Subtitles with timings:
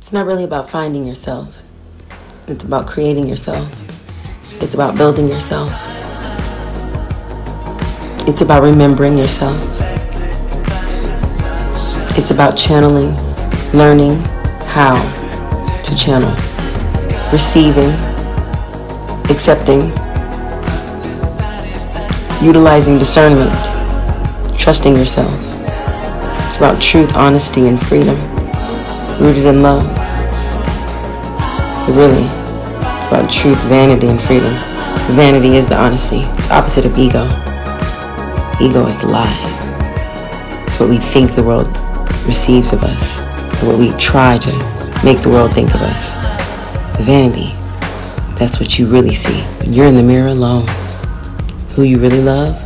[0.00, 1.60] It's not really about finding yourself.
[2.48, 3.68] It's about creating yourself.
[4.62, 5.70] It's about building yourself.
[8.26, 9.60] It's about remembering yourself.
[12.16, 13.14] It's about channeling,
[13.74, 14.16] learning
[14.64, 14.96] how
[15.84, 16.30] to channel,
[17.30, 17.90] receiving,
[19.28, 19.90] accepting,
[22.42, 23.52] utilizing discernment,
[24.58, 25.30] trusting yourself.
[26.46, 28.16] It's about truth, honesty, and freedom,
[29.20, 29.86] rooted in love.
[31.86, 34.52] But really, it's about truth, vanity, and freedom.
[35.06, 36.20] The Vanity is the honesty.
[36.38, 37.24] It's opposite of ego.
[38.60, 40.64] Ego is the lie.
[40.66, 41.68] It's what we think the world
[42.26, 43.18] receives of us,
[43.60, 44.52] and what we try to
[45.04, 46.14] make the world think of us.
[46.96, 47.52] The vanity,
[48.36, 50.66] that's what you really see when you're in the mirror alone.
[51.74, 52.56] Who you really love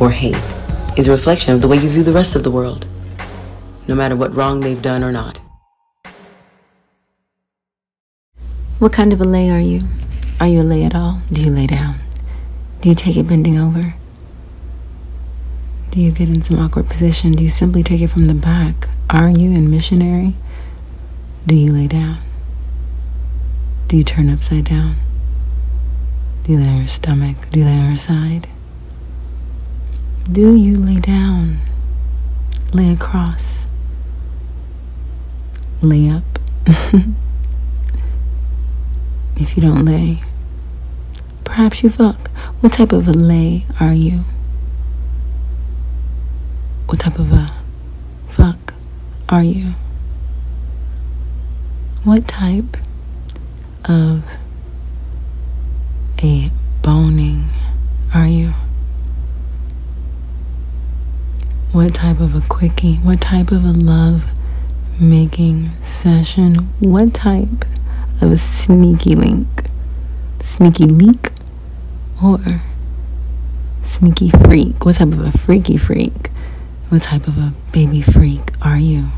[0.00, 0.36] or hate
[0.96, 2.86] is a reflection of the way you view the rest of the world,
[3.88, 5.40] no matter what wrong they've done or not.
[8.80, 9.82] What kind of a lay are you?
[10.40, 11.20] Are you a lay at all?
[11.30, 11.96] Do you lay down?
[12.80, 13.94] Do you take it bending over?
[15.90, 17.32] Do you get in some awkward position?
[17.32, 18.88] Do you simply take it from the back?
[19.10, 20.34] Are you in missionary?
[21.46, 22.20] Do you lay down?
[23.88, 24.96] Do you turn upside down?
[26.44, 27.36] Do you lay on your stomach?
[27.50, 28.48] Do you lay on your side?
[30.32, 31.58] Do you lay down?
[32.72, 33.66] Lay across?
[35.82, 36.24] Lay up?
[39.40, 40.22] if you don't lay,
[41.44, 42.28] perhaps you fuck.
[42.60, 44.24] What type of a lay are you?
[46.86, 47.48] What type of a
[48.28, 48.74] fuck
[49.28, 49.74] are you?
[52.04, 52.76] What type
[53.84, 54.22] of
[56.22, 56.50] a
[56.82, 57.48] boning
[58.14, 58.52] are you?
[61.72, 62.96] What type of a quickie?
[62.96, 64.26] What type of a love
[64.98, 66.72] making session?
[66.80, 67.64] What type
[68.22, 69.48] of a sneaky link?
[70.40, 71.30] Sneaky leak?
[72.22, 72.62] Or
[73.82, 74.84] sneaky freak?
[74.84, 76.28] What type of a freaky freak?
[76.88, 79.10] What type of a baby freak are you?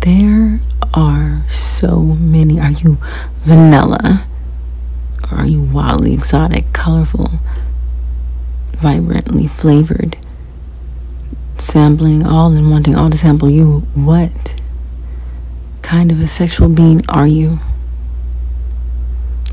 [0.00, 0.60] There
[0.94, 2.58] are so many.
[2.58, 2.98] Are you
[3.40, 4.26] vanilla?
[5.30, 7.32] Or are you wildly exotic, colorful,
[8.72, 10.16] vibrantly flavored?
[11.58, 13.80] Sampling all and wanting all to sample you.
[13.94, 14.54] What
[15.82, 17.58] kind of a sexual being are you?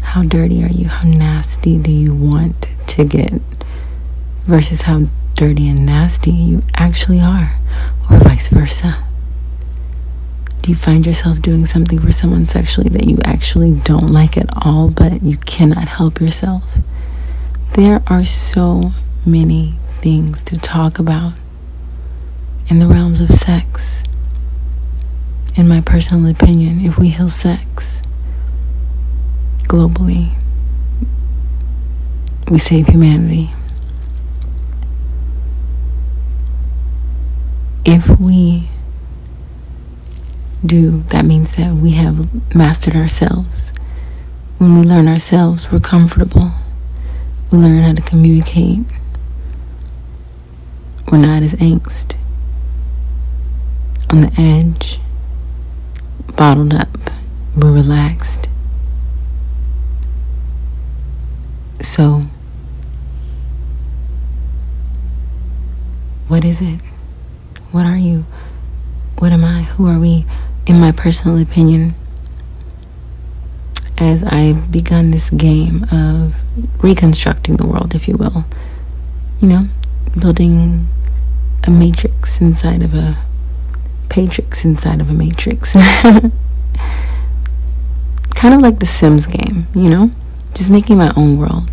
[0.03, 0.87] How dirty are you?
[0.87, 3.41] How nasty do you want to get?
[4.45, 7.59] Versus how dirty and nasty you actually are,
[8.09, 9.03] or vice versa.
[10.61, 14.49] Do you find yourself doing something for someone sexually that you actually don't like at
[14.65, 16.77] all, but you cannot help yourself?
[17.73, 18.91] There are so
[19.25, 21.33] many things to talk about
[22.67, 24.03] in the realms of sex.
[25.55, 28.01] In my personal opinion, if we heal sex
[29.63, 30.31] globally,
[32.49, 33.51] we save humanity.
[37.85, 38.69] If we
[40.65, 43.71] do, that means that we have mastered ourselves.
[44.57, 46.51] When we learn ourselves, we're comfortable.
[47.51, 48.79] We learn how to communicate.
[51.11, 52.15] We're not as angst,
[54.09, 54.99] on the edge,
[56.35, 56.97] bottled up.
[57.55, 58.49] We're relaxed.
[61.81, 62.25] So,
[66.27, 66.79] what is it?
[67.71, 68.25] What are you?
[69.19, 69.61] What am I?
[69.63, 70.25] Who are we?
[70.65, 71.93] in my personal opinion,
[73.97, 76.35] as I've begun this game of
[76.83, 78.45] reconstructing the world, if you will,
[79.39, 79.67] you know,
[80.19, 80.87] building
[81.63, 83.17] a matrix inside of a
[84.15, 85.73] patrix inside of a matrix.
[88.33, 90.09] kind of like the Sims game, you know,
[90.53, 91.69] just making my own world.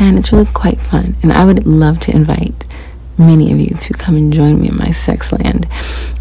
[0.00, 1.14] And it's really quite fun.
[1.22, 2.66] And I would love to invite
[3.16, 5.68] many of you to come and join me in my sex land.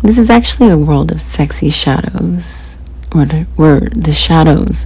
[0.04, 2.78] This is actually a world of sexy shadows,
[3.12, 4.86] where the, where the shadows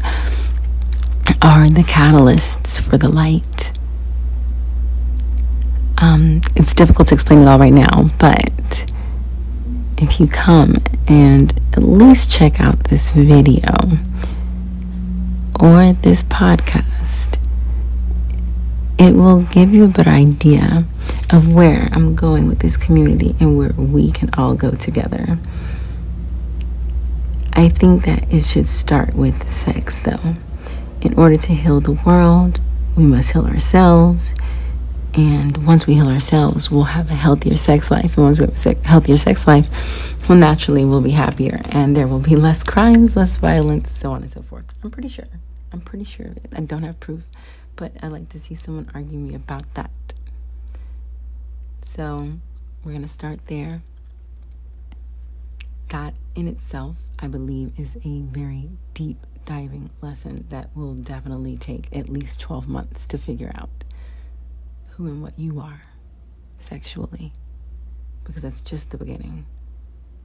[1.41, 3.73] are the catalysts for the light.
[5.97, 8.93] Um, it's difficult to explain it all right now, but
[10.01, 13.73] if you come and at least check out this video
[15.59, 17.37] or this podcast,
[18.97, 20.85] it will give you a better idea
[21.29, 25.37] of where I'm going with this community and where we can all go together.
[27.53, 30.35] I think that it should start with sex, though.
[31.01, 32.61] In order to heal the world,
[32.95, 34.33] we must heal ourselves.
[35.13, 38.15] And once we heal ourselves, we'll have a healthier sex life.
[38.17, 39.67] And once we have a healthier sex life,
[40.29, 41.61] well, naturally, we'll be happier.
[41.71, 44.65] And there will be less crimes, less violence, so on and so forth.
[44.83, 45.27] I'm pretty sure.
[45.71, 46.51] I'm pretty sure of it.
[46.55, 47.23] I don't have proof,
[47.75, 49.91] but I like to see someone argue me about that.
[51.85, 52.33] So
[52.83, 53.81] we're going to start there.
[55.89, 61.87] That in itself, I believe, is a very deep diving lesson that will definitely take
[61.91, 63.69] at least 12 months to figure out
[64.99, 65.81] who and what you are
[66.57, 67.31] sexually,
[68.25, 69.45] because that's just the beginning.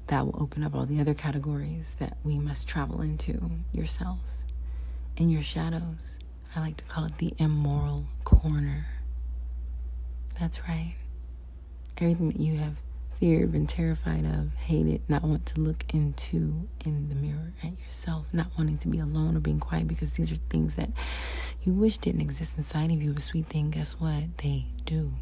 [0.08, 4.18] That will open up all the other categories that we must travel into yourself
[5.16, 6.18] and your shadows.
[6.56, 8.86] I like to call it the immoral corner.
[10.40, 10.96] That's right.
[11.96, 12.74] Everything that you have
[13.24, 18.26] feared, been terrified of, hated, not want to look into in the mirror at yourself,
[18.34, 20.90] not wanting to be alone or being quiet because these are things that
[21.62, 23.14] you wish didn't exist inside of you.
[23.16, 24.36] A sweet thing, guess what?
[24.42, 25.14] They do.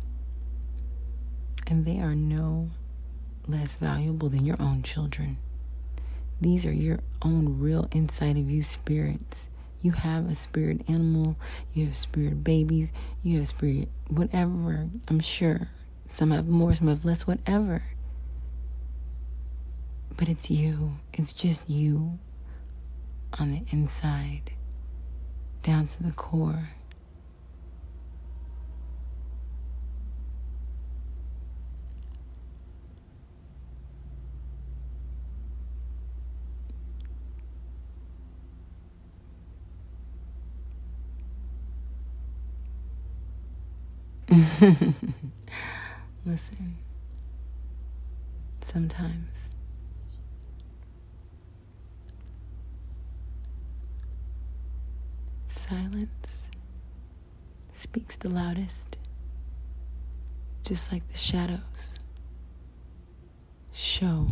[1.69, 2.71] And they are no
[3.47, 5.39] less valuable than your own children.
[6.41, 9.49] These are your own real inside of you spirits.
[9.81, 11.37] You have a spirit animal,
[11.73, 12.91] you have spirit babies,
[13.23, 15.69] you have spirit whatever, I'm sure.
[16.07, 17.83] Some have more, some have less, whatever.
[20.17, 20.97] But it's you.
[21.13, 22.19] It's just you
[23.39, 24.53] on the inside,
[25.63, 26.71] down to the core.
[46.25, 46.77] Listen,
[48.61, 49.49] sometimes.
[55.49, 56.49] Silence
[57.73, 58.97] speaks the loudest,
[60.63, 61.99] just like the shadows
[63.73, 64.29] show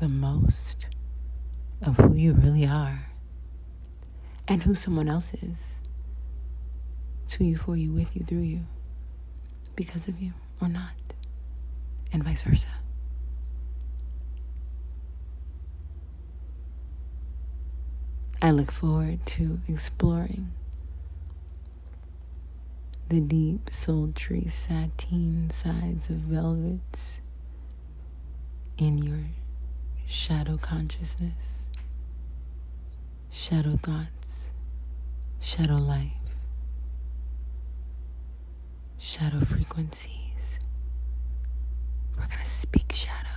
[0.00, 0.86] the most
[1.82, 3.10] of who you really are
[4.48, 5.76] and who someone else is
[7.28, 8.66] to you, for you, with you, through you,
[9.76, 10.92] because of you or not,
[12.12, 12.68] and vice versa.
[18.42, 20.52] I look forward to exploring
[23.08, 27.20] the deep, sultry sateen sides of velvets
[28.78, 29.24] in your
[30.06, 31.64] shadow consciousness,
[33.30, 34.52] shadow thoughts,
[35.40, 36.12] shadow life,
[38.98, 40.29] shadow frequency.
[42.20, 43.28] We're gonna speak shadow.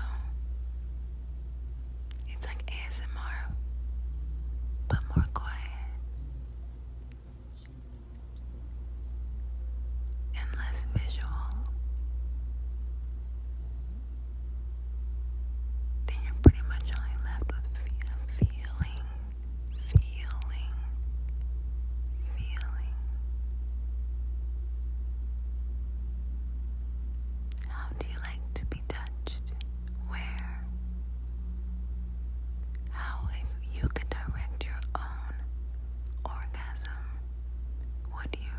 [2.28, 3.54] It's like ASMR,
[4.90, 5.60] but more quiet.
[10.36, 11.30] And less visual.
[16.08, 19.06] Then you're pretty much only left with feeling,
[19.92, 20.74] feeling,
[22.36, 22.94] feeling.
[27.70, 29.44] How do you like to be touched?
[30.08, 30.66] Where?
[32.92, 35.34] How, if you could direct your own
[36.26, 37.04] orgasm,
[38.16, 38.54] would you?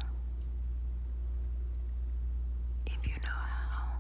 [2.87, 3.99] If you know how,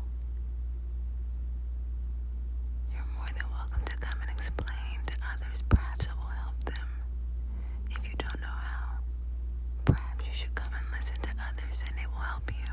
[2.92, 5.62] you're more than welcome to come and explain to others.
[5.68, 6.88] Perhaps it will help them.
[7.90, 8.98] If you don't know how,
[9.84, 12.72] perhaps you should come and listen to others and it will help you.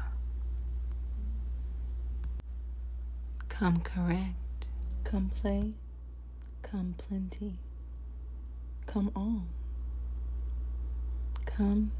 [3.61, 4.65] Come correct,
[5.03, 5.73] come play,
[6.63, 7.59] come plenty,
[8.87, 9.43] come all.
[11.45, 11.91] Come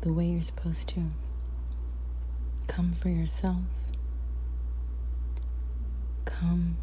[0.00, 1.02] the way you're supposed to.
[2.66, 3.58] Come for yourself.
[6.24, 6.78] Come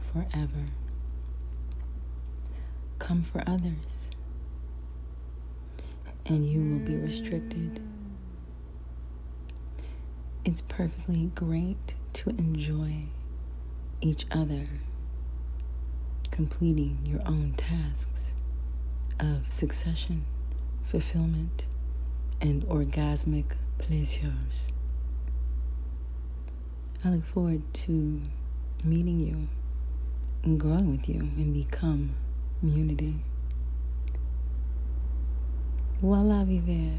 [0.00, 0.64] forever.
[2.98, 4.10] Come for others.
[6.24, 7.82] And you will be restricted.
[10.46, 13.02] It's perfectly great to enjoy
[14.00, 14.64] each other
[16.30, 18.34] completing your own tasks
[19.20, 20.24] of succession,
[20.82, 21.66] fulfillment,
[22.40, 24.72] and orgasmic pleasures.
[27.04, 28.22] I look forward to
[28.82, 29.48] meeting you
[30.42, 32.14] and growing with you and become
[32.62, 33.16] unity.
[36.00, 36.96] Voila, viver.